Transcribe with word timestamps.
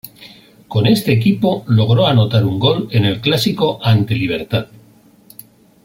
Con 0.67 0.87
este 0.87 1.13
equipo 1.13 1.63
logró 1.67 2.07
anotar 2.07 2.43
un 2.43 2.57
gol 2.57 2.87
en 2.89 3.05
el 3.05 3.21
clásico 3.21 3.77
ante 3.83 4.15
Libertad. 4.15 4.65